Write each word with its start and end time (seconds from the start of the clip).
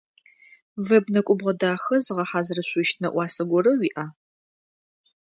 Веб 0.87 1.05
нэкӏубгъо 1.13 1.53
дахэ 1.59 1.95
зыгъэхьазырышъущт 2.05 2.95
нэӏуасэ 3.01 3.43
горэ 3.49 3.71
уиӏа? 3.79 4.05